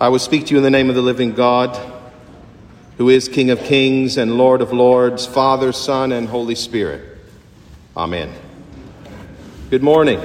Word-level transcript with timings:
I 0.00 0.08
will 0.08 0.18
speak 0.18 0.46
to 0.46 0.50
you 0.50 0.56
in 0.56 0.64
the 0.64 0.70
name 0.70 0.88
of 0.88 0.96
the 0.96 1.02
living 1.02 1.34
God, 1.34 1.78
who 2.98 3.10
is 3.10 3.28
King 3.28 3.50
of 3.50 3.60
kings 3.60 4.16
and 4.16 4.36
Lord 4.36 4.60
of 4.60 4.72
lords, 4.72 5.24
Father, 5.24 5.70
Son, 5.70 6.10
and 6.10 6.28
Holy 6.28 6.56
Spirit. 6.56 7.18
Amen. 7.96 8.32
Good 9.70 9.84
morning. 9.84 10.20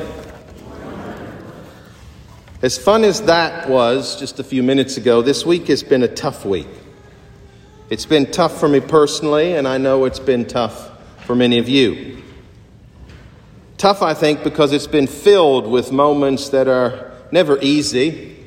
As 2.63 2.79
fun 2.79 3.03
as 3.03 3.21
that 3.23 3.69
was 3.69 4.19
just 4.19 4.39
a 4.39 4.43
few 4.43 4.63
minutes 4.63 4.97
ago, 4.97 5.21
this 5.21 5.45
week 5.45 5.67
has 5.67 5.83
been 5.83 6.01
a 6.01 6.07
tough 6.07 6.45
week. 6.45 6.67
It's 7.91 8.07
been 8.07 8.31
tough 8.31 8.59
for 8.59 8.67
me 8.67 8.79
personally, 8.79 9.53
and 9.53 9.67
I 9.67 9.77
know 9.77 10.05
it's 10.05 10.19
been 10.19 10.45
tough 10.45 10.89
for 11.25 11.35
many 11.35 11.59
of 11.59 11.69
you. 11.69 12.23
Tough, 13.77 14.01
I 14.01 14.15
think, 14.15 14.43
because 14.43 14.73
it's 14.73 14.87
been 14.87 15.07
filled 15.07 15.67
with 15.67 15.91
moments 15.91 16.49
that 16.49 16.67
are 16.67 17.11
never 17.31 17.59
easy 17.61 18.38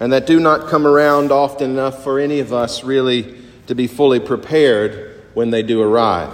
and 0.00 0.12
that 0.12 0.26
do 0.26 0.38
not 0.38 0.68
come 0.68 0.86
around 0.86 1.32
often 1.32 1.70
enough 1.70 2.02
for 2.02 2.18
any 2.18 2.40
of 2.40 2.52
us 2.52 2.84
really 2.84 3.36
to 3.66 3.74
be 3.74 3.86
fully 3.86 4.20
prepared 4.20 5.22
when 5.34 5.50
they 5.50 5.62
do 5.62 5.80
arrive. 5.82 6.32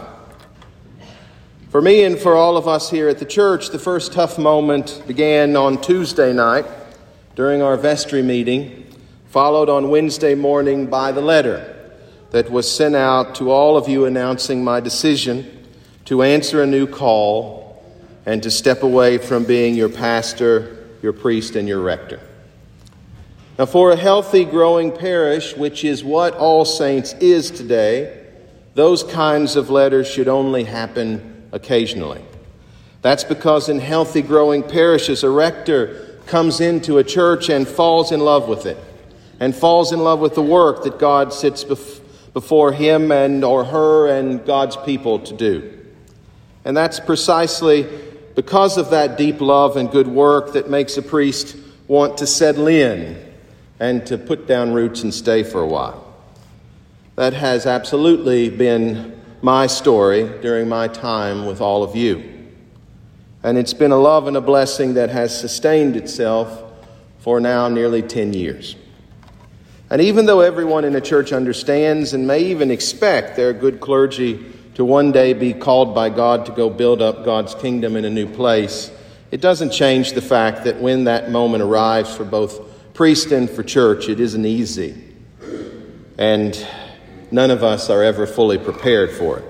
For 1.71 1.81
me 1.81 2.05
and 2.05 2.19
for 2.19 2.35
all 2.35 2.57
of 2.57 2.69
us 2.69 2.91
here 2.91 3.09
at 3.09 3.19
the 3.19 3.25
church, 3.25 3.71
the 3.71 3.79
first 3.79 4.13
tough 4.13 4.39
moment 4.39 5.03
began 5.07 5.57
on 5.57 5.81
Tuesday 5.81 6.33
night 6.33 6.67
during 7.35 7.63
our 7.63 7.77
vestry 7.77 8.23
meeting, 8.23 8.87
followed 9.29 9.71
on 9.71 9.89
Wednesday 9.89 10.35
morning 10.35 10.87
by 10.87 11.13
the 11.13 11.23
letter 11.23 11.91
that 12.31 12.51
was 12.51 12.71
sent 12.71 12.95
out 12.95 13.35
to 13.37 13.51
all 13.51 13.77
of 13.77 13.89
you 13.89 14.05
announcing 14.05 14.63
my 14.63 14.81
decision 14.81 15.67
to 16.05 16.23
answer 16.23 16.63
a 16.63 16.67
new 16.67 16.87
call 16.87 17.83
and 18.27 18.43
to 18.43 18.51
step 18.51 18.83
away 18.83 19.17
from 19.17 19.45
being 19.45 19.75
your 19.75 19.89
pastor, 19.89 20.87
your 21.03 21.13
priest, 21.13 21.57
and 21.57 21.67
your 21.67 21.81
rector. 21.81 22.21
Now, 23.59 23.67
for 23.67 23.93
a 23.93 23.97
healthy, 23.97 24.47
growing 24.47 24.91
parish, 24.91 25.55
which 25.55 25.85
is 25.85 26.03
what 26.03 26.35
All 26.37 26.65
Saints 26.65 27.13
is 27.15 27.51
today, 27.51 28.27
those 28.75 29.03
kinds 29.03 29.57
of 29.57 29.69
letters 29.69 30.09
should 30.09 30.29
only 30.29 30.65
happen 30.65 31.49
occasionally. 31.53 32.23
That's 33.03 33.25
because 33.25 33.69
in 33.69 33.79
healthy, 33.79 34.23
growing 34.23 34.63
parishes, 34.63 35.23
a 35.23 35.29
rector 35.29 36.19
comes 36.27 36.61
into 36.61 36.97
a 36.97 37.05
church 37.05 37.51
and 37.51 37.69
falls 37.69 38.11
in 38.11 38.21
love 38.21 38.49
with 38.49 38.65
it, 38.65 38.79
and 39.39 39.55
falls 39.55 39.93
in 39.93 40.01
love 40.01 40.21
with 40.21 40.35
the 40.35 40.43
work 40.43 40.85
that 40.85 40.99
God 40.99 41.35
sits 41.35 41.63
before 42.33 42.73
him 42.73 43.13
and 43.13 43.45
or 43.45 43.65
her 43.65 44.09
and 44.09 44.43
God's 44.47 44.79
people 44.79 45.19
to 45.19 45.37
do. 45.37 45.79
And 46.65 46.75
that's 46.75 47.01
precisely 47.01 47.87
because 48.35 48.79
of 48.79 48.91
that 48.91 49.19
deep 49.19 49.43
love 49.43 49.77
and 49.77 49.91
good 49.91 50.07
work 50.07 50.55
that 50.55 50.71
makes 50.71 50.97
a 50.97 51.03
priest 51.03 51.55
want 51.87 52.17
to 52.19 52.27
settle 52.27 52.69
in 52.69 53.32
and 53.83 54.07
to 54.07 54.17
put 54.17 54.47
down 54.47 54.73
roots 54.73 55.03
and 55.03 55.13
stay 55.13 55.43
for 55.43 55.61
a 55.61 55.67
while. 55.67 56.07
That 57.17 57.33
has 57.33 57.67
absolutely 57.67 58.49
been 58.49 59.21
my 59.43 59.67
story 59.67 60.23
during 60.41 60.69
my 60.69 60.87
time 60.87 61.47
with 61.47 61.61
all 61.61 61.83
of 61.83 61.97
you. 61.97 62.23
And 63.43 63.59
it's 63.59 63.75
been 63.75 63.91
a 63.91 63.97
love 63.97 64.29
and 64.29 64.37
a 64.37 64.41
blessing 64.41 64.95
that 64.95 65.11
has 65.11 65.37
sustained 65.37 65.97
itself 65.97 66.63
for 67.19 67.41
now 67.41 67.67
nearly 67.67 68.03
10 68.03 68.35
years. 68.35 68.77
And 69.91 70.01
even 70.01 70.27
though 70.27 70.43
everyone 70.43 70.85
in 70.85 70.95
a 70.95 71.01
church 71.01 71.33
understands 71.33 72.15
and 72.15 72.25
may 72.25 72.39
even 72.39 72.71
expect 72.71 73.35
their 73.35 73.53
good 73.53 73.81
clergy 73.81 74.45
to 74.75 74.85
one 74.85 75.11
day 75.11 75.33
be 75.33 75.53
called 75.53 75.93
by 75.93 76.09
God 76.09 76.47
to 76.47 76.53
go 76.53 76.71
build 76.71 77.03
up 77.03 77.25
God's 77.25 77.57
kingdom 77.57 77.97
in 77.97 78.05
a 78.05 78.11
new 78.11 78.29
place, 78.29 78.93
it 79.33 79.41
doesn't 79.41 79.73
change 79.73 80.13
the 80.13 80.23
fact 80.23 80.63
that 80.67 80.81
when 80.81 81.03
that 81.05 81.33
moment 81.33 81.65
arrives 81.65 82.15
for 82.15 82.25
both 82.25 82.72
priest 82.95 83.33
and 83.33 83.49
for 83.49 83.63
church, 83.63 84.09
it 84.09 84.21
isn't 84.21 84.45
easy. 84.45 85.03
And 86.19 86.67
none 87.31 87.51
of 87.51 87.65
us 87.65 87.91
are 87.91 88.03
ever 88.03 88.27
fully 88.27 88.59
prepared 88.59 89.11
for 89.11 89.39
it. 89.39 89.45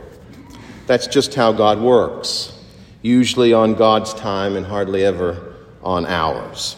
That's 0.87 1.07
just 1.07 1.35
how 1.35 1.53
God 1.53 1.81
works, 1.81 2.59
usually 3.03 3.53
on 3.53 3.75
God's 3.75 4.15
time 4.15 4.57
and 4.57 4.67
hardly 4.67 5.05
ever 5.05 5.55
on 5.83 6.07
ours. 6.07 6.77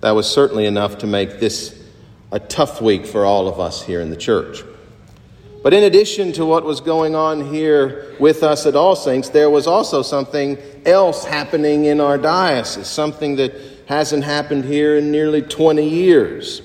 That 0.00 0.12
was 0.12 0.28
certainly 0.28 0.66
enough 0.66 0.98
to 0.98 1.06
make 1.06 1.40
this 1.40 1.78
a 2.32 2.40
tough 2.40 2.80
week 2.80 3.06
for 3.06 3.24
all 3.24 3.48
of 3.48 3.60
us 3.60 3.82
here 3.82 4.00
in 4.00 4.10
the 4.10 4.16
church. 4.16 4.62
But 5.62 5.74
in 5.74 5.84
addition 5.84 6.32
to 6.34 6.46
what 6.46 6.64
was 6.64 6.80
going 6.80 7.14
on 7.14 7.52
here 7.52 8.16
with 8.18 8.42
us 8.42 8.64
at 8.64 8.74
All 8.74 8.96
Saints, 8.96 9.28
there 9.28 9.50
was 9.50 9.66
also 9.66 10.00
something 10.00 10.56
else 10.86 11.24
happening 11.24 11.84
in 11.84 12.00
our 12.00 12.16
diocese, 12.16 12.86
something 12.86 13.36
that 13.36 13.79
hasn't 13.90 14.22
happened 14.22 14.64
here 14.64 14.98
in 14.98 15.10
nearly 15.10 15.42
20 15.42 15.84
years. 15.84 16.62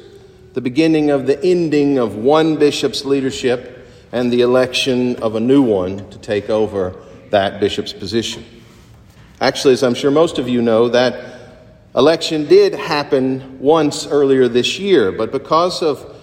The 0.54 0.62
beginning 0.62 1.10
of 1.10 1.26
the 1.26 1.44
ending 1.44 1.98
of 1.98 2.18
one 2.18 2.56
bishop's 2.58 3.04
leadership 3.04 3.88
and 4.12 4.32
the 4.32 4.42
election 4.42 5.16
of 5.24 5.34
a 5.34 5.40
new 5.40 5.64
one 5.64 6.08
to 6.12 6.20
take 6.20 6.52
over 6.52 6.96
that 7.32 7.60
bishop's 7.60 7.94
position. 7.94 8.46
Actually, 9.42 9.74
as 9.74 9.82
I'm 9.82 9.96
sure 9.96 10.12
most 10.12 10.38
of 10.38 10.48
you 10.48 10.62
know, 10.62 10.88
that 10.90 11.66
election 11.96 12.46
did 12.46 12.76
happen 12.76 13.58
once 13.60 14.06
earlier 14.06 14.48
this 14.48 14.78
year, 14.78 15.12
but 15.12 15.32
because 15.32 15.82
of 15.82 16.16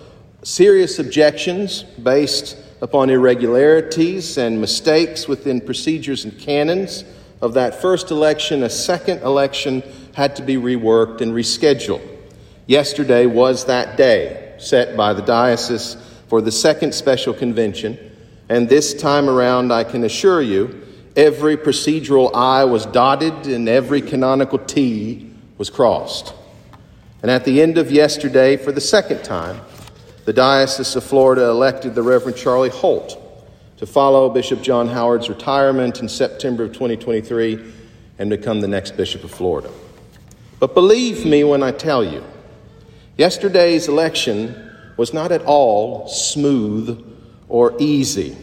serious 0.44 1.00
objections 1.00 1.82
based 1.82 2.56
upon 2.80 3.10
irregularities 3.10 4.38
and 4.38 4.60
mistakes 4.60 5.26
within 5.26 5.60
procedures 5.60 6.24
and 6.24 6.38
canons 6.38 7.02
of 7.42 7.54
that 7.54 7.82
first 7.82 8.12
election, 8.12 8.62
a 8.62 8.70
second 8.70 9.20
election 9.22 9.82
had 10.14 10.36
to 10.36 10.42
be 10.42 10.56
reworked 10.56 11.20
and 11.20 11.32
rescheduled. 11.32 12.00
Yesterday 12.66 13.26
was 13.26 13.66
that 13.66 13.96
day 13.96 14.54
set 14.58 14.96
by 14.96 15.12
the 15.12 15.22
diocese 15.22 15.96
for 16.28 16.40
the 16.40 16.52
second 16.52 16.94
special 16.94 17.34
convention, 17.34 17.98
and 18.48 18.68
this 18.68 18.94
time 18.94 19.28
around, 19.28 19.72
I 19.72 19.82
can 19.82 20.04
assure 20.04 20.40
you, 20.40 20.86
every 21.16 21.56
procedural 21.56 22.30
I 22.32 22.64
was 22.64 22.86
dotted 22.86 23.46
and 23.46 23.68
every 23.68 24.00
canonical 24.00 24.58
T 24.58 25.30
was 25.58 25.68
crossed. 25.68 26.32
And 27.22 27.30
at 27.30 27.44
the 27.44 27.60
end 27.60 27.76
of 27.76 27.90
yesterday, 27.90 28.56
for 28.56 28.72
the 28.72 28.80
second 28.80 29.22
time, 29.24 29.60
the 30.24 30.32
Diocese 30.32 30.94
of 30.96 31.04
Florida 31.04 31.44
elected 31.44 31.94
the 31.94 32.02
Reverend 32.02 32.36
Charlie 32.36 32.70
Holt 32.70 33.21
to 33.76 33.86
follow 33.86 34.28
Bishop 34.30 34.62
John 34.62 34.88
Howard's 34.88 35.28
retirement 35.28 36.00
in 36.00 36.08
September 36.08 36.64
of 36.64 36.72
2023 36.72 37.72
and 38.18 38.30
become 38.30 38.60
the 38.60 38.68
next 38.68 38.96
Bishop 38.96 39.24
of 39.24 39.30
Florida. 39.30 39.70
But 40.60 40.74
believe 40.74 41.26
me 41.26 41.42
when 41.44 41.62
I 41.62 41.72
tell 41.72 42.04
you, 42.04 42.22
yesterday's 43.16 43.88
election 43.88 44.70
was 44.96 45.12
not 45.12 45.32
at 45.32 45.42
all 45.42 46.06
smooth 46.08 47.04
or 47.48 47.74
easy. 47.78 48.36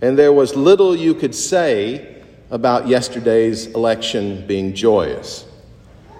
And 0.00 0.18
there 0.18 0.32
was 0.32 0.56
little 0.56 0.96
you 0.96 1.14
could 1.14 1.34
say 1.34 2.22
about 2.50 2.88
yesterday's 2.88 3.66
election 3.68 4.46
being 4.46 4.74
joyous. 4.74 5.44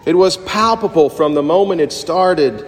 It 0.07 0.15
was 0.15 0.37
palpable 0.39 1.11
from 1.11 1.35
the 1.35 1.43
moment 1.43 1.81
it 1.81 1.93
started, 1.93 2.65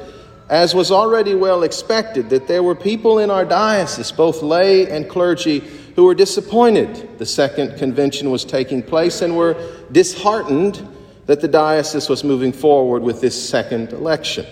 as 0.48 0.74
was 0.74 0.90
already 0.90 1.34
well 1.34 1.62
expected, 1.62 2.30
that 2.30 2.46
there 2.46 2.62
were 2.62 2.74
people 2.74 3.18
in 3.18 3.30
our 3.30 3.44
diocese, 3.44 4.10
both 4.10 4.42
lay 4.42 4.90
and 4.90 5.08
clergy, 5.08 5.60
who 5.94 6.04
were 6.04 6.14
disappointed 6.14 7.18
the 7.18 7.26
second 7.26 7.76
convention 7.76 8.30
was 8.30 8.44
taking 8.44 8.82
place 8.82 9.20
and 9.20 9.36
were 9.36 9.56
disheartened 9.92 10.86
that 11.26 11.40
the 11.40 11.48
diocese 11.48 12.08
was 12.08 12.24
moving 12.24 12.52
forward 12.52 13.02
with 13.02 13.20
this 13.20 13.48
second 13.48 13.92
election. 13.92 14.46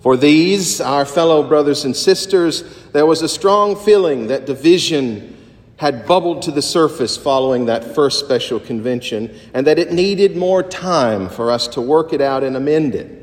For 0.00 0.16
these, 0.16 0.80
our 0.80 1.04
fellow 1.04 1.42
brothers 1.42 1.84
and 1.84 1.96
sisters, 1.96 2.62
there 2.92 3.06
was 3.06 3.22
a 3.22 3.28
strong 3.28 3.74
feeling 3.74 4.28
that 4.28 4.46
division 4.46 5.36
had 5.78 6.06
bubbled 6.06 6.42
to 6.42 6.50
the 6.50 6.62
surface 6.62 7.16
following 7.16 7.66
that 7.66 7.94
first 7.94 8.20
special 8.20 8.60
convention, 8.60 9.34
and 9.54 9.66
that 9.66 9.78
it 9.78 9.92
needed 9.92 10.36
more 10.36 10.62
time 10.62 11.28
for 11.28 11.50
us 11.50 11.66
to 11.68 11.80
work 11.80 12.12
it 12.12 12.20
out 12.20 12.44
and 12.44 12.56
amend 12.56 12.94
it, 12.94 13.17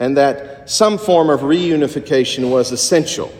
and 0.00 0.16
that 0.16 0.68
some 0.68 0.98
form 0.98 1.28
of 1.28 1.40
reunification 1.40 2.50
was 2.50 2.72
essential 2.72 3.32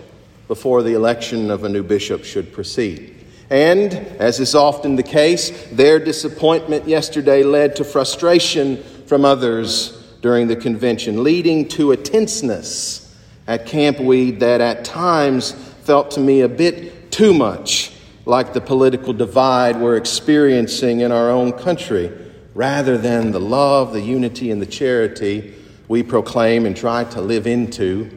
before 0.47 0.83
the 0.83 0.93
election 0.93 1.51
of 1.51 1.65
a 1.65 1.69
new 1.69 1.83
bishop 1.83 2.23
should 2.23 2.53
proceed. 2.53 3.17
And, 3.49 3.95
as 3.95 4.39
is 4.39 4.55
often 4.55 4.95
the 4.95 5.03
case, 5.03 5.51
their 5.73 5.99
disappointment 5.99 6.87
yesterday 6.87 7.43
led 7.43 7.75
to 7.77 7.85
frustration 7.85 8.77
from 9.07 9.25
others 9.25 9.97
during 10.21 10.47
the 10.47 10.55
convention, 10.55 11.25
leading 11.25 11.67
to 11.69 11.93
a 11.93 11.97
tenseness 11.97 13.17
at 13.47 13.67
Camp 13.67 13.99
Weed 13.99 14.39
that 14.41 14.61
at 14.61 14.85
times 14.85 15.53
felt 15.83 16.11
to 16.13 16.21
me 16.21 16.43
a 16.43 16.49
bit 16.49 17.11
too 17.11 17.33
much 17.33 17.93
like 18.27 18.53
the 18.53 18.61
political 18.61 19.13
divide 19.13 19.81
we're 19.81 19.97
experiencing 19.97 21.01
in 21.01 21.11
our 21.11 21.31
own 21.31 21.53
country, 21.53 22.13
rather 22.55 22.99
than 22.99 23.33
the 23.33 23.41
love, 23.41 23.93
the 23.93 24.03
unity, 24.03 24.51
and 24.51 24.61
the 24.61 24.67
charity 24.67 25.55
we 25.91 26.05
proclaim 26.05 26.67
and 26.67 26.77
try 26.77 27.03
to 27.03 27.21
live 27.21 27.49
into 27.49 28.09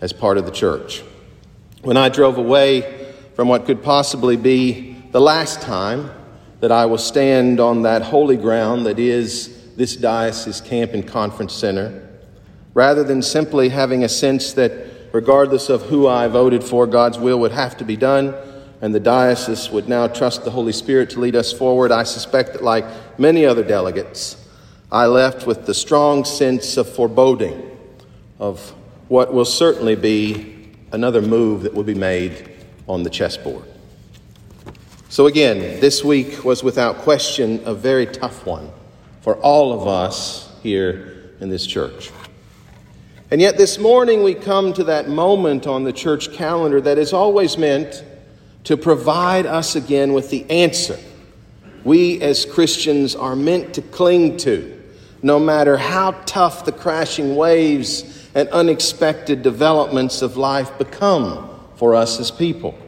as 0.00 0.12
part 0.12 0.36
of 0.36 0.46
the 0.46 0.50
church. 0.50 1.04
When 1.82 1.96
I 1.96 2.08
drove 2.08 2.38
away 2.38 3.14
from 3.34 3.46
what 3.46 3.66
could 3.66 3.84
possibly 3.84 4.36
be 4.36 4.96
the 5.12 5.20
last 5.20 5.62
time 5.62 6.10
that 6.58 6.72
I 6.72 6.86
will 6.86 6.98
stand 6.98 7.60
on 7.60 7.82
that 7.82 8.02
holy 8.02 8.36
ground 8.36 8.84
that 8.86 8.98
is 8.98 9.76
this 9.76 9.94
diocese 9.94 10.60
camp 10.60 10.92
and 10.92 11.06
conference 11.06 11.54
center, 11.54 12.08
rather 12.74 13.04
than 13.04 13.22
simply 13.22 13.68
having 13.68 14.02
a 14.02 14.08
sense 14.08 14.52
that 14.54 14.88
regardless 15.12 15.68
of 15.68 15.82
who 15.82 16.08
I 16.08 16.26
voted 16.26 16.64
for, 16.64 16.84
God's 16.84 17.20
will 17.20 17.38
would 17.38 17.52
have 17.52 17.76
to 17.76 17.84
be 17.84 17.96
done, 17.96 18.34
and 18.80 18.92
the 18.92 18.98
diocese 18.98 19.70
would 19.70 19.88
now 19.88 20.08
trust 20.08 20.42
the 20.42 20.50
Holy 20.50 20.72
Spirit 20.72 21.10
to 21.10 21.20
lead 21.20 21.36
us 21.36 21.52
forward. 21.52 21.92
I 21.92 22.02
suspect 22.02 22.54
that, 22.54 22.64
like 22.64 22.86
many 23.20 23.46
other 23.46 23.62
delegates, 23.62 24.36
I 24.92 25.06
left 25.06 25.46
with 25.46 25.66
the 25.66 25.74
strong 25.74 26.24
sense 26.24 26.76
of 26.76 26.88
foreboding 26.88 27.78
of 28.40 28.74
what 29.08 29.32
will 29.32 29.44
certainly 29.44 29.94
be 29.94 30.72
another 30.90 31.22
move 31.22 31.62
that 31.62 31.74
will 31.74 31.84
be 31.84 31.94
made 31.94 32.50
on 32.88 33.04
the 33.04 33.10
chessboard. 33.10 33.64
So, 35.08 35.26
again, 35.26 35.80
this 35.80 36.02
week 36.02 36.44
was 36.44 36.64
without 36.64 36.98
question 36.98 37.60
a 37.64 37.74
very 37.74 38.06
tough 38.06 38.46
one 38.46 38.70
for 39.20 39.36
all 39.36 39.72
of 39.72 39.86
us 39.86 40.52
here 40.62 41.34
in 41.40 41.48
this 41.48 41.66
church. 41.66 42.10
And 43.30 43.40
yet, 43.40 43.56
this 43.56 43.78
morning 43.78 44.24
we 44.24 44.34
come 44.34 44.72
to 44.72 44.84
that 44.84 45.08
moment 45.08 45.68
on 45.68 45.84
the 45.84 45.92
church 45.92 46.32
calendar 46.32 46.80
that 46.80 46.98
is 46.98 47.12
always 47.12 47.56
meant 47.56 48.04
to 48.64 48.76
provide 48.76 49.46
us 49.46 49.76
again 49.76 50.12
with 50.12 50.30
the 50.30 50.48
answer 50.50 50.98
we 51.84 52.20
as 52.20 52.44
Christians 52.44 53.14
are 53.16 53.36
meant 53.36 53.74
to 53.74 53.82
cling 53.82 54.36
to, 54.38 54.79
no 55.22 55.38
matter 55.38 55.76
how 55.76 56.12
tough 56.26 56.64
the 56.64 56.72
crashing 56.72 57.36
waves 57.36 58.28
and 58.34 58.48
unexpected 58.50 59.42
developments 59.42 60.22
of 60.22 60.36
life 60.36 60.76
become 60.78 61.48
for 61.76 61.94
us 61.94 62.20
as 62.20 62.30
people. 62.30 62.78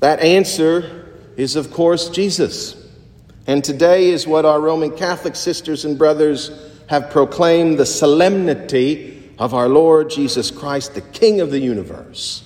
That 0.00 0.20
answer 0.20 1.14
is, 1.36 1.56
of 1.56 1.70
course, 1.70 2.08
Jesus. 2.10 2.76
And 3.46 3.62
today 3.62 4.10
is 4.10 4.26
what 4.26 4.44
our 4.44 4.60
Roman 4.60 4.96
Catholic 4.96 5.36
sisters 5.36 5.84
and 5.84 5.96
brothers 5.96 6.50
have 6.88 7.10
proclaimed 7.10 7.78
the 7.78 7.86
solemnity 7.86 9.30
of 9.38 9.54
our 9.54 9.68
Lord 9.68 10.10
Jesus 10.10 10.50
Christ, 10.50 10.94
the 10.94 11.00
King 11.00 11.40
of 11.40 11.50
the 11.50 11.60
universe, 11.60 12.42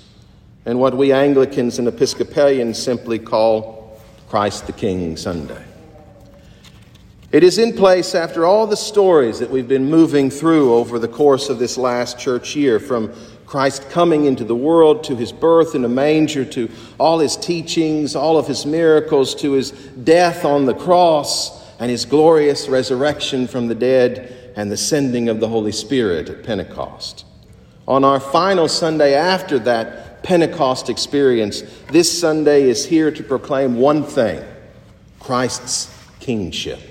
and 0.66 0.78
what 0.78 0.96
we 0.96 1.12
Anglicans 1.12 1.78
and 1.78 1.88
Episcopalians 1.88 2.78
simply 2.80 3.18
call 3.18 4.00
Christ 4.28 4.66
the 4.66 4.72
King 4.72 5.16
Sunday. 5.16 5.69
It 7.32 7.44
is 7.44 7.58
in 7.58 7.74
place 7.74 8.16
after 8.16 8.44
all 8.44 8.66
the 8.66 8.76
stories 8.76 9.38
that 9.38 9.50
we've 9.50 9.68
been 9.68 9.88
moving 9.88 10.30
through 10.30 10.74
over 10.74 10.98
the 10.98 11.06
course 11.06 11.48
of 11.48 11.60
this 11.60 11.78
last 11.78 12.18
church 12.18 12.56
year, 12.56 12.80
from 12.80 13.14
Christ 13.46 13.88
coming 13.88 14.24
into 14.24 14.42
the 14.42 14.56
world, 14.56 15.04
to 15.04 15.14
his 15.14 15.30
birth 15.30 15.76
in 15.76 15.84
a 15.84 15.88
manger, 15.88 16.44
to 16.46 16.68
all 16.98 17.20
his 17.20 17.36
teachings, 17.36 18.16
all 18.16 18.36
of 18.36 18.48
his 18.48 18.66
miracles, 18.66 19.36
to 19.36 19.52
his 19.52 19.70
death 19.70 20.44
on 20.44 20.66
the 20.66 20.74
cross, 20.74 21.64
and 21.78 21.88
his 21.88 22.04
glorious 22.04 22.68
resurrection 22.68 23.46
from 23.46 23.68
the 23.68 23.76
dead, 23.76 24.52
and 24.56 24.68
the 24.68 24.76
sending 24.76 25.28
of 25.28 25.38
the 25.38 25.48
Holy 25.48 25.72
Spirit 25.72 26.28
at 26.28 26.42
Pentecost. 26.42 27.24
On 27.86 28.02
our 28.02 28.18
final 28.18 28.66
Sunday 28.66 29.14
after 29.14 29.60
that 29.60 30.24
Pentecost 30.24 30.90
experience, 30.90 31.62
this 31.92 32.20
Sunday 32.20 32.64
is 32.64 32.84
here 32.84 33.12
to 33.12 33.22
proclaim 33.22 33.76
one 33.76 34.02
thing 34.02 34.44
Christ's 35.20 35.96
kingship. 36.18 36.89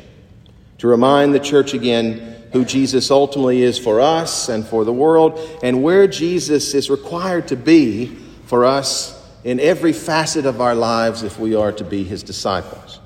To 0.80 0.88
remind 0.88 1.34
the 1.34 1.40
church 1.40 1.74
again 1.74 2.36
who 2.52 2.66
Jesus 2.66 3.12
ultimately 3.12 3.62
is 3.62 3.78
for 3.78 4.02
us 4.02 4.50
and 4.50 4.66
for 4.66 4.84
the 4.84 4.94
world, 4.94 5.40
and 5.62 5.84
where 5.84 6.08
Jesus 6.08 6.74
is 6.74 6.90
required 6.90 7.48
to 7.50 7.56
be 7.56 8.08
for 8.46 8.66
us 8.66 9.16
in 9.44 9.60
every 9.60 9.94
facet 9.94 10.46
of 10.46 10.60
our 10.60 10.74
lives 10.74 11.22
if 11.22 11.40
we 11.40 11.54
are 11.54 11.72
to 11.72 11.84
be 11.84 12.04
his 12.04 12.24
disciples. 12.24 13.00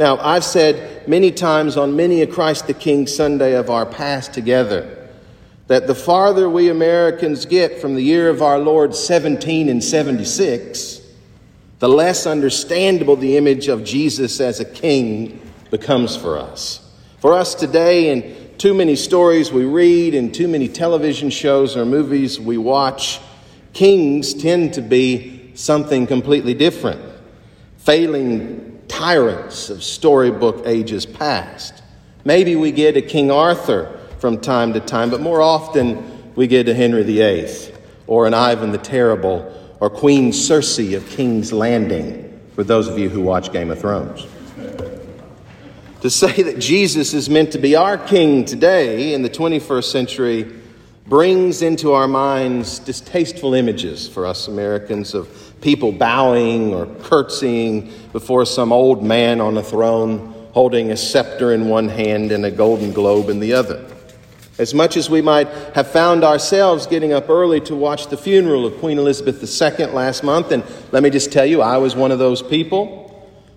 Now, 0.00 0.18
I've 0.18 0.44
said 0.44 1.06
many 1.08 1.30
times 1.30 1.76
on 1.76 1.96
many 1.96 2.22
a 2.22 2.26
Christ 2.26 2.66
the 2.66 2.74
King 2.74 3.06
Sunday 3.06 3.54
of 3.54 3.68
our 3.68 3.84
past 3.84 4.32
together 4.32 4.94
that 5.66 5.86
the 5.86 5.94
farther 5.94 6.48
we 6.48 6.70
Americans 6.70 7.44
get 7.44 7.78
from 7.78 7.94
the 7.94 8.02
year 8.02 8.30
of 8.30 8.40
our 8.40 8.58
Lord 8.58 8.94
17 8.94 9.68
and 9.68 9.84
76, 9.84 11.02
the 11.78 11.88
less 11.88 12.26
understandable 12.26 13.16
the 13.16 13.36
image 13.36 13.68
of 13.68 13.84
Jesus 13.84 14.40
as 14.40 14.60
a 14.60 14.64
king 14.64 15.42
becomes 15.70 16.16
for 16.16 16.38
us. 16.38 16.84
For 17.18 17.34
us 17.34 17.54
today, 17.54 18.10
in 18.10 18.56
too 18.58 18.74
many 18.74 18.96
stories 18.96 19.52
we 19.52 19.64
read 19.64 20.14
and 20.14 20.34
too 20.34 20.48
many 20.48 20.68
television 20.68 21.30
shows 21.30 21.76
or 21.76 21.84
movies 21.84 22.38
we 22.38 22.58
watch, 22.58 23.20
kings 23.72 24.34
tend 24.34 24.74
to 24.74 24.82
be 24.82 25.52
something 25.54 26.06
completely 26.06 26.54
different, 26.54 27.00
failing 27.78 28.80
tyrants 28.88 29.70
of 29.70 29.82
storybook 29.82 30.66
ages 30.66 31.06
past. 31.06 31.82
Maybe 32.24 32.56
we 32.56 32.72
get 32.72 32.96
a 32.96 33.02
King 33.02 33.30
Arthur 33.30 33.98
from 34.18 34.40
time 34.40 34.72
to 34.72 34.80
time, 34.80 35.10
but 35.10 35.20
more 35.20 35.40
often 35.40 36.34
we 36.34 36.46
get 36.46 36.68
a 36.68 36.74
Henry 36.74 37.02
VIII 37.02 37.72
or 38.06 38.26
an 38.26 38.34
Ivan 38.34 38.72
the 38.72 38.78
Terrible 38.78 39.54
or 39.80 39.90
Queen 39.90 40.32
Cersei 40.32 40.96
of 40.96 41.08
King's 41.10 41.52
Landing, 41.52 42.40
for 42.54 42.64
those 42.64 42.88
of 42.88 42.98
you 42.98 43.08
who 43.08 43.20
watch 43.20 43.52
Game 43.52 43.70
of 43.70 43.78
Thrones. 43.78 44.26
To 46.02 46.10
say 46.10 46.42
that 46.42 46.60
Jesus 46.60 47.12
is 47.12 47.28
meant 47.28 47.50
to 47.52 47.58
be 47.58 47.74
our 47.74 47.98
king 47.98 48.44
today 48.44 49.14
in 49.14 49.22
the 49.22 49.28
21st 49.28 49.84
century 49.84 50.52
brings 51.08 51.60
into 51.60 51.92
our 51.92 52.06
minds 52.06 52.78
distasteful 52.78 53.52
images 53.52 54.06
for 54.06 54.24
us 54.24 54.46
Americans 54.46 55.12
of 55.12 55.28
people 55.60 55.90
bowing 55.90 56.72
or 56.72 56.86
curtsying 57.02 57.92
before 58.12 58.46
some 58.46 58.72
old 58.72 59.02
man 59.02 59.40
on 59.40 59.56
a 59.56 59.62
throne 59.62 60.32
holding 60.52 60.92
a 60.92 60.96
scepter 60.96 61.52
in 61.52 61.68
one 61.68 61.88
hand 61.88 62.30
and 62.30 62.46
a 62.46 62.50
golden 62.52 62.92
globe 62.92 63.28
in 63.28 63.40
the 63.40 63.52
other. 63.52 63.84
As 64.56 64.74
much 64.74 64.96
as 64.96 65.10
we 65.10 65.20
might 65.20 65.48
have 65.74 65.90
found 65.90 66.22
ourselves 66.22 66.86
getting 66.86 67.12
up 67.12 67.28
early 67.28 67.60
to 67.62 67.74
watch 67.74 68.06
the 68.06 68.16
funeral 68.16 68.66
of 68.66 68.78
Queen 68.78 68.98
Elizabeth 68.98 69.42
II 69.42 69.86
last 69.86 70.22
month, 70.22 70.52
and 70.52 70.62
let 70.92 71.02
me 71.02 71.10
just 71.10 71.32
tell 71.32 71.46
you, 71.46 71.60
I 71.60 71.78
was 71.78 71.96
one 71.96 72.12
of 72.12 72.20
those 72.20 72.40
people. 72.40 73.07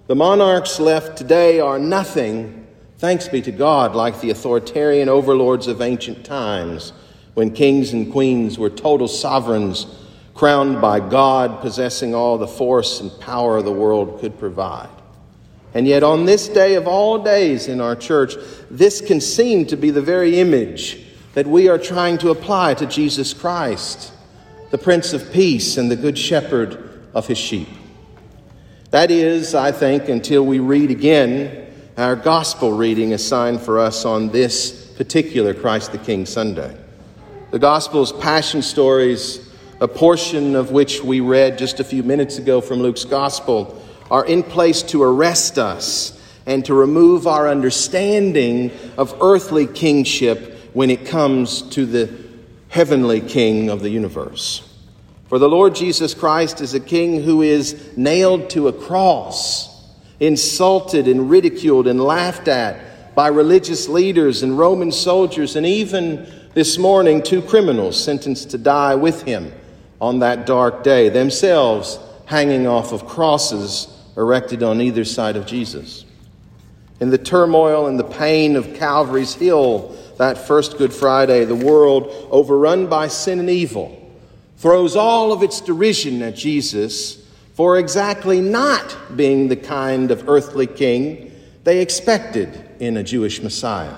The 0.07 0.15
monarchs 0.15 0.80
left 0.80 1.18
today 1.18 1.59
are 1.59 1.77
nothing, 1.77 2.65
thanks 2.98 3.27
be 3.27 3.42
to 3.44 3.51
God, 3.51 3.95
like 3.95 4.19
the 4.19 4.31
authoritarian 4.31 5.07
overlords 5.07 5.68
of 5.68 5.80
ancient 5.80 6.25
times, 6.25 6.92
when 7.36 7.51
kings 7.51 7.94
and 7.94 8.12
queens 8.12 8.57
were 8.57 8.71
total 8.71 9.07
sovereigns, 9.07 9.86
crowned 10.33 10.81
by 10.81 11.00
God, 11.00 11.62
possessing 11.62 12.15
all 12.15 12.39
the 12.39 12.48
force 12.48 13.00
and 13.00 13.12
power 13.19 13.62
the 13.62 13.71
world 13.71 14.19
could 14.19 14.39
provide. 14.39 14.89
And 15.74 15.88
yet, 15.88 16.03
on 16.03 16.25
this 16.25 16.50
day 16.50 16.75
of 16.75 16.88
all 16.88 17.24
days 17.24 17.68
in 17.68 17.80
our 17.80 17.95
church, 17.95 18.36
this 18.69 19.01
can 19.01 19.21
seem 19.21 19.68
to 19.68 19.77
be 19.77 19.92
the 19.92 20.01
very 20.01 20.39
image 20.39 21.06
that 21.36 21.48
we 21.48 21.69
are 21.69 21.77
trying 21.77 22.18
to 22.18 22.31
apply 22.31 22.74
to 22.74 22.86
Jesus 22.86 23.33
Christ, 23.33 24.12
the 24.71 24.77
Prince 24.77 25.13
of 25.13 25.31
Peace 25.31 25.77
and 25.77 25.89
the 25.89 25.96
Good 25.96 26.17
Shepherd 26.17 27.08
of 27.13 27.27
his 27.27 27.38
sheep. 27.38 27.70
That 28.91 29.10
is, 29.10 29.55
I 29.55 29.71
think, 29.71 30.10
until 30.10 30.45
we 30.45 30.60
read 30.60 30.91
again 30.91 31.65
our 31.95 32.13
gospel 32.13 32.74
reading 32.74 33.13
assigned 33.13 33.62
for 33.62 33.79
us 33.79 34.03
on 34.03 34.31
this 34.31 34.91
particular 34.98 35.53
Christ 35.53 35.93
the 35.93 35.98
King 35.98 36.25
Sunday. 36.25 36.75
The 37.51 37.60
gospel's 37.60 38.12
passion 38.12 38.62
stories, 38.62 39.50
a 39.79 39.88
portion 39.88 40.57
of 40.57 40.71
which 40.71 41.01
we 41.01 41.21
read 41.21 41.57
just 41.57 41.79
a 41.79 41.86
few 41.86 42.03
minutes 42.03 42.38
ago 42.38 42.60
from 42.60 42.79
Luke's 42.79 43.05
gospel, 43.05 43.81
are 44.10 44.25
in 44.25 44.43
place 44.43 44.81
to 44.83 45.01
arrest 45.03 45.57
us 45.57 46.21
and 46.45 46.65
to 46.65 46.74
remove 46.74 47.27
our 47.27 47.48
understanding 47.48 48.71
of 48.98 49.15
earthly 49.21 49.67
kingship 49.67 50.69
when 50.74 50.89
it 50.89 51.05
comes 51.05 51.62
to 51.62 51.86
the 51.86 52.13
heavenly 52.67 53.21
king 53.21 53.69
of 53.69 53.79
the 53.83 53.89
universe. 53.89 54.67
For 55.32 55.40
the 55.40 55.48
Lord 55.48 55.76
Jesus 55.76 56.14
Christ 56.14 56.60
is 56.60 56.74
a 56.74 56.80
king 56.82 57.24
who 57.24 57.42
is 57.42 57.96
nailed 57.96 58.50
to 58.50 58.68
a 58.68 58.74
cross, 58.74 59.90
insulted 60.20 61.08
and 61.08 61.30
ridiculed 61.30 61.88
and 61.88 62.04
laughed 62.04 62.50
at 62.50 63.16
by 63.16 63.30
religious 63.30 63.88
leaders 63.88 64.44
and 64.44 64.60
Roman 64.60 64.92
soldiers, 64.92 65.56
and 65.56 65.66
even 65.66 66.30
this 66.54 66.78
morning, 66.78 67.24
two 67.24 67.42
criminals 67.42 67.98
sentenced 67.98 68.50
to 68.52 68.58
die 68.58 68.96
with 68.96 69.24
him 69.24 69.54
on 70.02 70.20
that 70.20 70.46
dark 70.46 70.84
day, 70.84 71.08
themselves 71.08 71.98
hanging 72.26 72.68
off 72.68 72.92
of 72.92 73.08
crosses 73.08 73.88
erected 74.18 74.64
on 74.64 74.82
either 74.82 75.06
side 75.06 75.38
of 75.38 75.46
Jesus. 75.46 76.04
In 77.00 77.10
the 77.10 77.18
turmoil 77.18 77.88
and 77.88 77.98
the 77.98 78.04
pain 78.04 78.58
of 78.58 78.74
Calvary's 78.74 79.36
Hill, 79.36 79.96
that 80.18 80.38
first 80.38 80.78
Good 80.78 80.92
Friday, 80.92 81.46
the 81.46 81.56
world, 81.56 82.28
overrun 82.30 82.88
by 82.88 83.08
sin 83.08 83.40
and 83.40 83.50
evil, 83.50 83.98
throws 84.62 84.96
all 84.96 85.32
of 85.32 85.41
its 85.41 85.60
derision 85.60 86.22
at 86.22 86.36
Jesus 86.36 87.27
for 87.56 87.80
exactly 87.80 88.39
not 88.39 88.96
being 89.18 89.48
the 89.48 89.56
kind 89.56 90.12
of 90.12 90.30
earthly 90.30 90.68
king 90.68 91.32
they 91.63 91.82
expected 91.82 92.70
in 92.80 92.96
a 92.98 93.03
Jewish 93.03 93.41
Messiah. 93.41 93.96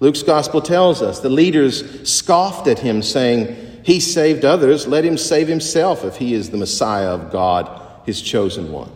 Luke's 0.00 0.24
gospel 0.24 0.60
tells 0.60 1.02
us 1.02 1.20
the 1.20 1.28
leaders 1.28 2.08
scoffed 2.08 2.66
at 2.66 2.80
him, 2.80 3.00
saying, 3.00 3.80
He 3.84 4.00
saved 4.00 4.44
others, 4.44 4.88
let 4.88 5.04
him 5.04 5.16
save 5.16 5.46
himself 5.46 6.04
if 6.04 6.16
he 6.16 6.34
is 6.34 6.50
the 6.50 6.56
Messiah 6.56 7.10
of 7.10 7.30
God, 7.30 7.80
his 8.04 8.20
chosen 8.20 8.72
one. 8.72 8.90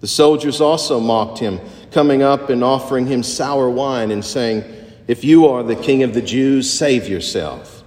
The 0.00 0.06
soldiers 0.06 0.60
also 0.60 1.00
mocked 1.00 1.38
him, 1.38 1.58
coming 1.90 2.22
up 2.22 2.50
and 2.50 2.62
offering 2.62 3.06
him 3.06 3.22
sour 3.22 3.70
wine 3.70 4.10
and 4.10 4.22
saying, 4.22 4.62
If 5.06 5.24
you 5.24 5.48
are 5.48 5.62
the 5.62 5.74
king 5.74 6.02
of 6.02 6.12
the 6.12 6.22
Jews, 6.22 6.70
save 6.70 7.08
yourself. 7.08 7.79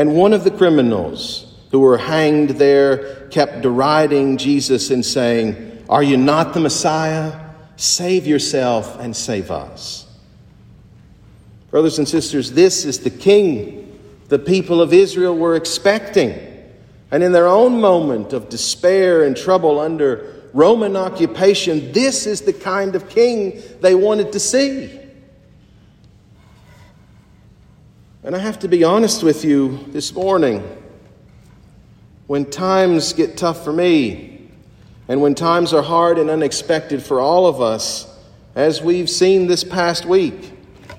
And 0.00 0.14
one 0.14 0.32
of 0.32 0.44
the 0.44 0.50
criminals 0.50 1.44
who 1.72 1.80
were 1.80 1.98
hanged 1.98 2.52
there 2.52 3.28
kept 3.28 3.60
deriding 3.60 4.38
Jesus 4.38 4.90
and 4.90 5.04
saying, 5.04 5.84
Are 5.90 6.02
you 6.02 6.16
not 6.16 6.54
the 6.54 6.60
Messiah? 6.60 7.38
Save 7.76 8.26
yourself 8.26 8.98
and 8.98 9.14
save 9.14 9.50
us. 9.50 10.06
Brothers 11.70 11.98
and 11.98 12.08
sisters, 12.08 12.52
this 12.52 12.86
is 12.86 13.00
the 13.00 13.10
king 13.10 13.94
the 14.28 14.38
people 14.38 14.80
of 14.80 14.94
Israel 14.94 15.36
were 15.36 15.54
expecting. 15.54 16.32
And 17.10 17.22
in 17.22 17.32
their 17.32 17.48
own 17.48 17.78
moment 17.78 18.32
of 18.32 18.48
despair 18.48 19.24
and 19.24 19.36
trouble 19.36 19.78
under 19.78 20.48
Roman 20.54 20.96
occupation, 20.96 21.92
this 21.92 22.26
is 22.26 22.40
the 22.40 22.54
kind 22.54 22.94
of 22.94 23.10
king 23.10 23.60
they 23.82 23.94
wanted 23.94 24.32
to 24.32 24.40
see. 24.40 24.98
And 28.22 28.36
I 28.36 28.38
have 28.38 28.58
to 28.58 28.68
be 28.68 28.84
honest 28.84 29.22
with 29.22 29.46
you 29.46 29.78
this 29.88 30.12
morning. 30.12 30.62
When 32.26 32.44
times 32.44 33.14
get 33.14 33.38
tough 33.38 33.64
for 33.64 33.72
me, 33.72 34.50
and 35.08 35.22
when 35.22 35.34
times 35.34 35.72
are 35.72 35.80
hard 35.82 36.18
and 36.18 36.28
unexpected 36.28 37.02
for 37.02 37.18
all 37.18 37.46
of 37.46 37.62
us, 37.62 38.06
as 38.54 38.82
we've 38.82 39.08
seen 39.08 39.46
this 39.46 39.64
past 39.64 40.04
week, 40.04 40.52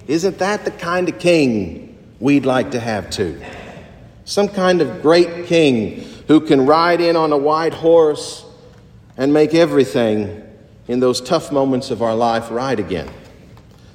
isn't 0.07 0.39
that 0.39 0.65
the 0.65 0.71
kind 0.71 1.09
of 1.09 1.19
king 1.19 1.95
we'd 2.19 2.47
like 2.47 2.71
to 2.71 2.79
have 2.79 3.11
too? 3.11 3.39
Some 4.25 4.47
kind 4.47 4.81
of 4.81 5.03
great 5.03 5.45
king 5.45 6.03
who 6.27 6.41
can 6.41 6.65
ride 6.65 7.01
in 7.01 7.15
on 7.15 7.31
a 7.31 7.37
white 7.37 7.75
horse 7.75 8.43
and 9.15 9.31
make 9.31 9.53
everything 9.53 10.41
in 10.87 10.99
those 10.99 11.21
tough 11.21 11.51
moments 11.51 11.91
of 11.91 12.01
our 12.01 12.15
life 12.15 12.49
right 12.49 12.79
again. 12.79 13.09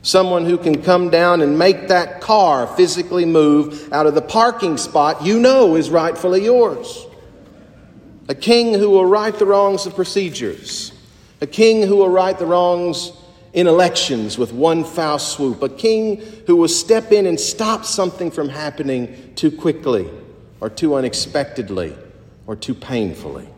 Someone 0.06 0.44
who 0.44 0.56
can 0.56 0.84
come 0.84 1.10
down 1.10 1.40
and 1.40 1.58
make 1.58 1.88
that 1.88 2.20
car 2.20 2.68
physically 2.68 3.24
move 3.24 3.92
out 3.92 4.06
of 4.06 4.14
the 4.14 4.22
parking 4.22 4.76
spot 4.76 5.26
you 5.26 5.40
know 5.40 5.74
is 5.74 5.90
rightfully 5.90 6.44
yours. 6.44 7.04
A 8.28 8.34
king 8.36 8.72
who 8.72 8.88
will 8.88 9.04
right 9.04 9.36
the 9.36 9.46
wrongs 9.46 9.84
of 9.84 9.96
procedures. 9.96 10.92
A 11.40 11.46
king 11.48 11.82
who 11.82 11.96
will 11.96 12.08
right 12.08 12.38
the 12.38 12.46
wrongs 12.46 13.10
in 13.52 13.66
elections 13.66 14.38
with 14.38 14.52
one 14.52 14.84
foul 14.84 15.18
swoop. 15.18 15.60
A 15.60 15.68
king 15.68 16.18
who 16.46 16.54
will 16.54 16.68
step 16.68 17.10
in 17.10 17.26
and 17.26 17.38
stop 17.40 17.84
something 17.84 18.30
from 18.30 18.48
happening 18.48 19.34
too 19.34 19.50
quickly 19.50 20.08
or 20.60 20.70
too 20.70 20.94
unexpectedly 20.94 21.96
or 22.46 22.54
too 22.54 22.74
painfully. 22.74 23.48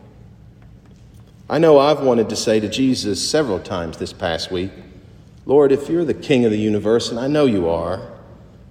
I 1.47 1.59
know 1.59 1.77
I've 1.77 2.01
wanted 2.01 2.27
to 2.29 2.35
say 2.35 2.59
to 2.59 2.67
Jesus 2.67 3.29
several 3.29 3.59
times 3.59 3.97
this 3.97 4.13
past 4.13 4.49
week, 4.49 4.71
Lord, 5.49 5.71
if 5.71 5.89
you're 5.89 6.05
the 6.05 6.13
king 6.13 6.45
of 6.45 6.51
the 6.51 6.59
universe, 6.59 7.09
and 7.09 7.19
I 7.19 7.25
know 7.25 7.47
you 7.47 7.69
are, 7.69 8.07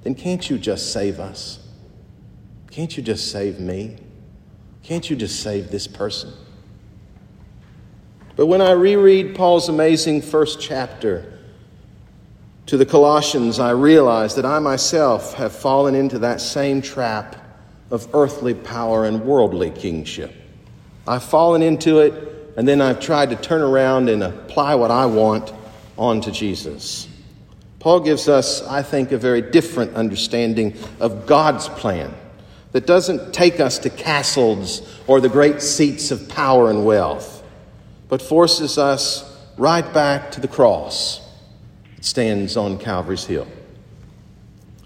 then 0.04 0.14
can't 0.14 0.48
you 0.48 0.58
just 0.58 0.92
save 0.92 1.18
us? 1.18 1.58
Can't 2.70 2.96
you 2.96 3.02
just 3.02 3.32
save 3.32 3.58
me? 3.58 3.96
Can't 4.84 5.10
you 5.10 5.16
just 5.16 5.42
save 5.42 5.72
this 5.72 5.88
person? 5.88 6.32
But 8.36 8.46
when 8.46 8.60
I 8.60 8.70
reread 8.70 9.34
Paul's 9.34 9.68
amazing 9.68 10.22
first 10.22 10.60
chapter 10.60 11.40
to 12.66 12.76
the 12.76 12.86
Colossians, 12.86 13.58
I 13.58 13.70
realize 13.70 14.36
that 14.36 14.46
I 14.46 14.60
myself 14.60 15.34
have 15.34 15.52
fallen 15.52 15.96
into 15.96 16.20
that 16.20 16.40
same 16.40 16.80
trap 16.80 17.34
of 17.90 18.06
earthly 18.14 18.54
power 18.54 19.04
and 19.04 19.24
worldly 19.24 19.72
kingship. 19.72 20.32
I've 21.08 21.24
fallen 21.24 21.60
into 21.60 21.98
it 21.98 22.54
and 22.56 22.68
then 22.68 22.80
I've 22.80 23.00
tried 23.00 23.30
to 23.30 23.36
turn 23.36 23.62
around 23.62 24.08
and 24.08 24.22
apply 24.22 24.76
what 24.76 24.92
I 24.92 25.06
want 25.06 25.52
onto 25.98 26.30
Jesus. 26.30 27.08
Paul 27.80 28.00
gives 28.00 28.28
us, 28.28 28.62
I 28.66 28.82
think, 28.82 29.12
a 29.12 29.18
very 29.18 29.42
different 29.42 29.94
understanding 29.94 30.74
of 31.00 31.26
God's 31.26 31.68
plan 31.68 32.14
that 32.72 32.86
doesn't 32.86 33.32
take 33.32 33.60
us 33.60 33.78
to 33.80 33.90
castles 33.90 34.98
or 35.06 35.20
the 35.20 35.28
great 35.28 35.62
seats 35.62 36.10
of 36.10 36.28
power 36.28 36.70
and 36.70 36.84
wealth, 36.84 37.42
but 38.08 38.20
forces 38.20 38.78
us 38.78 39.24
right 39.56 39.92
back 39.92 40.30
to 40.32 40.40
the 40.40 40.48
cross 40.48 41.20
that 41.96 42.04
stands 42.04 42.56
on 42.56 42.78
Calvary's 42.78 43.24
Hill. 43.24 43.46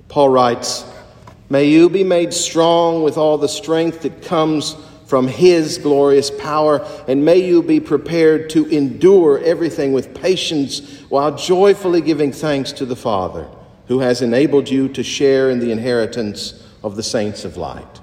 Paul 0.09 0.29
writes, 0.29 0.85
May 1.49 1.65
you 1.69 1.91
be 1.91 2.05
made 2.05 2.33
strong 2.33 3.03
with 3.03 3.17
all 3.17 3.39
the 3.39 3.49
strength 3.49 4.03
that 4.03 4.23
comes 4.23 4.77
from 5.13 5.29
His 5.29 5.77
glorious 5.77 6.31
power, 6.31 6.81
and 7.07 7.23
may 7.23 7.37
you 7.37 7.63
be 7.63 7.81
prepared 7.81 8.49
to 8.49 8.65
endure 8.75 9.39
everything 9.45 9.93
with 9.93 10.15
patience 10.15 11.03
while 11.11 11.37
joyfully 11.37 12.01
giving 12.01 12.33
thanks 12.33 12.73
to 12.73 12.87
the 12.87 12.97
Father, 12.97 13.47
who 13.89 13.99
has 13.99 14.23
enabled 14.23 14.71
you 14.71 14.89
to 14.89 15.03
share 15.03 15.51
in 15.51 15.59
the 15.59 15.71
inheritance 15.71 16.67
of 16.83 16.97
the 16.97 17.03
saints 17.03 17.45
of 17.45 17.59
light. 17.59 18.01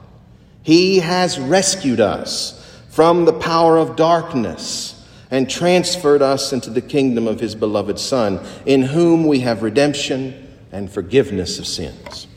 He 0.62 1.00
has 1.00 1.40
rescued 1.40 2.00
us 2.00 2.80
from 2.90 3.26
the 3.26 3.34
power 3.34 3.80
of 3.80 3.96
darkness 3.96 5.04
and 5.32 5.50
transferred 5.50 6.22
us 6.22 6.54
into 6.54 6.70
the 6.70 6.80
kingdom 6.80 7.28
of 7.28 7.40
His 7.40 7.56
beloved 7.56 7.98
Son, 7.98 8.40
in 8.68 8.84
whom 8.84 9.26
we 9.26 9.40
have 9.40 9.64
redemption 9.64 10.48
and 10.72 10.92
forgiveness 10.92 11.58
of 11.58 11.66
sins. 11.66 12.28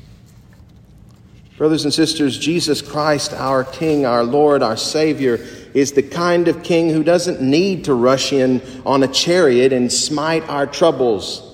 Brothers 1.59 1.85
and 1.85 1.93
sisters, 1.93 2.39
Jesus 2.39 2.81
Christ, 2.81 3.35
our 3.35 3.63
King, 3.63 4.07
our 4.07 4.25
Lord, 4.25 4.63
our 4.63 4.77
Savior, 4.77 5.35
is 5.75 5.93
the 5.93 6.03
kind 6.03 6.49
of 6.49 6.63
King 6.63 6.89
who 6.89 7.05
doesn't 7.05 7.43
need 7.43 7.85
to 7.85 7.95
rush 7.95 8.33
in 8.33 8.63
on 8.87 9.03
a 9.03 9.09
chariot 9.09 9.73
and 9.73 9.93
smite 9.93 10.49
our 10.49 10.67
troubles. 10.67 11.49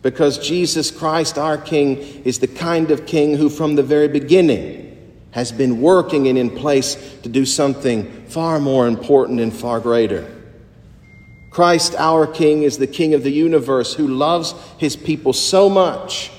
Because 0.00 0.38
Jesus 0.38 0.90
Christ, 0.90 1.38
our 1.38 1.58
King, 1.58 1.98
is 2.24 2.38
the 2.38 2.48
kind 2.48 2.90
of 2.90 3.04
King 3.04 3.36
who, 3.36 3.48
from 3.48 3.74
the 3.74 3.82
very 3.82 4.08
beginning, 4.08 4.88
has 5.32 5.50
been 5.50 5.80
working 5.80 6.28
and 6.28 6.38
in 6.38 6.50
place 6.50 6.94
to 7.22 7.28
do 7.28 7.44
something 7.44 8.26
far 8.26 8.60
more 8.60 8.86
important 8.86 9.40
and 9.40 9.52
far 9.52 9.80
greater. 9.80 10.28
Christ, 11.50 11.94
our 11.96 12.26
King, 12.26 12.62
is 12.62 12.78
the 12.78 12.86
King 12.86 13.12
of 13.14 13.22
the 13.22 13.30
universe 13.30 13.92
who 13.94 14.06
loves 14.08 14.54
his 14.78 14.96
people 14.96 15.32
so 15.32 15.68
much 15.68 16.30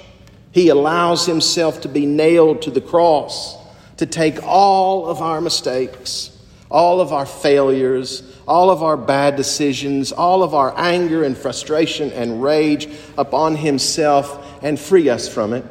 he 0.53 0.69
allows 0.69 1.25
himself 1.25 1.81
to 1.81 1.89
be 1.89 2.05
nailed 2.05 2.61
to 2.61 2.71
the 2.71 2.79
cross 2.79 3.57
to 3.97 4.05
take 4.05 4.41
all 4.43 5.07
of 5.07 5.19
our 5.19 5.41
mistakes, 5.41 6.29
all 6.69 7.01
of 7.01 7.11
our 7.11 7.25
failures, 7.25 8.21
all 8.47 8.69
of 8.69 8.83
our 8.83 8.95
bad 8.95 9.35
decisions, 9.35 10.11
all 10.11 10.43
of 10.43 10.53
our 10.53 10.71
anger 10.77 11.23
and 11.23 11.35
frustration 11.35 12.11
and 12.11 12.43
rage 12.43 12.87
upon 13.17 13.55
himself 13.55 14.63
and 14.63 14.79
free 14.79 15.09
us 15.09 15.27
from 15.27 15.53
it 15.53 15.65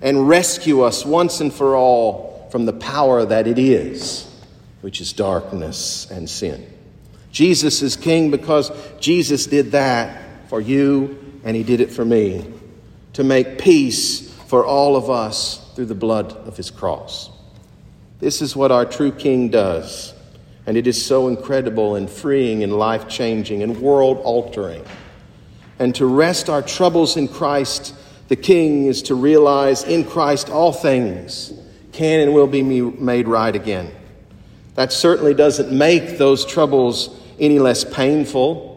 and 0.00 0.28
rescue 0.28 0.80
us 0.80 1.06
once 1.06 1.40
and 1.40 1.52
for 1.52 1.76
all 1.76 2.48
from 2.50 2.66
the 2.66 2.72
power 2.72 3.24
that 3.24 3.46
it 3.46 3.58
is, 3.58 4.28
which 4.80 5.00
is 5.00 5.12
darkness 5.12 6.10
and 6.10 6.28
sin. 6.28 6.66
Jesus 7.30 7.82
is 7.82 7.96
king 7.96 8.32
because 8.32 8.72
Jesus 8.98 9.46
did 9.46 9.72
that 9.72 10.48
for 10.48 10.60
you 10.60 11.40
and 11.44 11.56
he 11.56 11.62
did 11.62 11.80
it 11.80 11.92
for 11.92 12.04
me 12.04 12.44
to 13.14 13.24
make 13.24 13.58
peace 13.58 14.30
for 14.46 14.64
all 14.64 14.96
of 14.96 15.10
us 15.10 15.70
through 15.74 15.86
the 15.86 15.94
blood 15.94 16.32
of 16.46 16.56
his 16.56 16.70
cross. 16.70 17.30
This 18.18 18.40
is 18.40 18.54
what 18.54 18.70
our 18.70 18.84
true 18.84 19.12
King 19.12 19.48
does, 19.48 20.14
and 20.66 20.76
it 20.76 20.86
is 20.86 21.04
so 21.04 21.28
incredible 21.28 21.96
and 21.96 22.08
freeing 22.08 22.62
and 22.62 22.78
life 22.78 23.08
changing 23.08 23.62
and 23.62 23.80
world 23.80 24.18
altering. 24.18 24.84
And 25.78 25.94
to 25.96 26.06
rest 26.06 26.48
our 26.48 26.62
troubles 26.62 27.16
in 27.16 27.28
Christ, 27.28 27.94
the 28.28 28.36
King, 28.36 28.86
is 28.86 29.02
to 29.02 29.14
realize 29.14 29.82
in 29.82 30.04
Christ 30.04 30.50
all 30.50 30.72
things 30.72 31.52
can 31.92 32.20
and 32.20 32.32
will 32.32 32.46
be 32.46 32.62
made 32.62 33.28
right 33.28 33.54
again. 33.54 33.90
That 34.74 34.92
certainly 34.92 35.34
doesn't 35.34 35.70
make 35.70 36.18
those 36.18 36.46
troubles 36.46 37.20
any 37.38 37.58
less 37.58 37.84
painful 37.84 38.70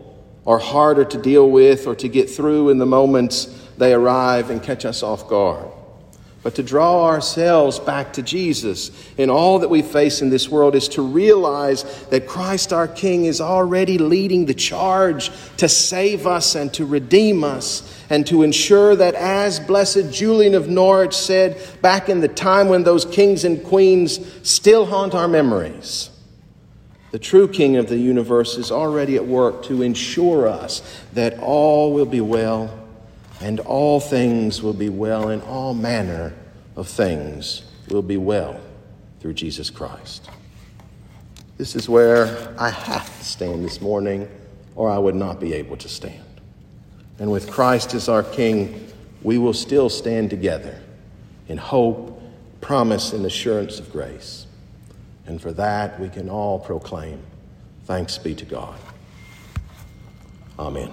or 0.44 0.60
harder 0.60 1.06
to 1.06 1.18
deal 1.22 1.50
with 1.50 1.88
or 1.88 1.96
to 1.96 2.08
get 2.08 2.30
through 2.30 2.70
in 2.70 2.78
the 2.78 2.86
moments 2.86 3.55
they 3.78 3.94
arrive 3.94 4.50
and 4.50 4.62
catch 4.62 4.86
us 4.86 5.04
off 5.04 5.28
guard. 5.28 5.68
But 6.46 6.54
to 6.56 6.62
draw 6.64 7.08
ourselves 7.08 7.80
back 7.80 8.14
to 8.14 8.22
Jesus 8.22 8.92
in 9.18 9.32
all 9.32 9.58
that 9.58 9.70
we 9.72 9.82
face 9.82 10.22
in 10.22 10.30
this 10.30 10.48
world 10.48 10.76
is 10.76 10.88
to 10.90 11.02
realize 11.02 12.06
that 12.12 12.28
Christ 12.28 12.72
our 12.72 12.88
King 12.88 13.26
is 13.26 13.42
already 13.42 13.98
leading 13.98 14.46
the 14.46 14.54
charge 14.54 15.32
to 15.58 15.68
save 15.68 16.28
us 16.28 16.54
and 16.54 16.72
to 16.76 16.86
redeem 16.86 17.44
us 17.44 18.00
and 18.12 18.28
to 18.28 18.44
ensure 18.44 18.96
that, 18.96 19.16
as 19.16 19.60
Blessed 19.60 20.12
Julian 20.12 20.54
of 20.54 20.70
Norwich 20.70 21.16
said 21.16 21.60
back 21.82 22.10
in 22.10 22.22
the 22.22 22.28
time 22.28 22.68
when 22.70 22.84
those 22.84 23.06
kings 23.06 23.44
and 23.44 23.64
queens 23.64 24.20
still 24.48 24.86
haunt 24.86 25.16
our 25.16 25.28
memories, 25.28 26.12
the 27.10 27.18
true 27.18 27.48
King 27.48 27.78
of 27.78 27.90
the 27.90 27.98
universe 27.98 28.56
is 28.56 28.72
already 28.72 29.16
at 29.16 29.26
work 29.26 29.64
to 29.64 29.82
ensure 29.82 30.48
us 30.48 30.84
that 31.14 31.40
all 31.40 31.92
will 31.92 32.06
be 32.06 32.22
well 32.22 32.85
and 33.42 33.60
all 33.62 34.00
things 34.00 34.62
will 34.62 34.74
be 34.74 34.90
well, 34.90 35.30
and 35.30 35.42
all 35.44 35.74
manner 35.74 36.34
of 36.76 36.88
things 36.88 37.64
will 37.90 38.02
be 38.02 38.18
well 38.18 38.60
through 39.20 39.34
Jesus 39.34 39.70
Christ. 39.70 40.30
This 41.58 41.76
is 41.76 41.88
where 41.88 42.54
I 42.60 42.70
have 42.70 43.06
to 43.18 43.26
stand 43.26 43.64
this 43.64 43.80
morning, 43.82 44.30
or 44.76 44.90
I 44.90 44.98
would 44.98 45.16
not 45.16 45.40
be 45.40 45.54
able 45.54 45.78
to 45.78 45.88
stand. 45.88 46.22
And 47.18 47.32
with 47.32 47.50
Christ 47.50 47.94
as 47.94 48.10
our 48.10 48.24
King, 48.24 48.92
we 49.24 49.38
will 49.38 49.54
still 49.54 49.90
stand 49.90 50.30
together 50.30 50.82
in 51.48 51.58
hope, 51.58 52.22
promise 52.62 53.14
and 53.14 53.26
assurance 53.26 53.80
of 53.80 53.92
grace. 53.92 54.48
And 55.26 55.42
for 55.42 55.52
that, 55.54 56.00
we 56.00 56.10
can 56.10 56.30
all 56.30 56.60
proclaim, 56.60 57.22
Thanks 57.86 58.18
be 58.18 58.34
to 58.36 58.46
God. 58.46 58.80
Amen. 60.58 60.92